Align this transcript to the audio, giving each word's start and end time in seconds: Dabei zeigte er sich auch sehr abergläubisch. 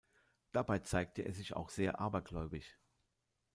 Dabei 0.51 0.79
zeigte 0.79 1.21
er 1.21 1.31
sich 1.35 1.55
auch 1.55 1.69
sehr 1.69 1.99
abergläubisch. 1.99 2.79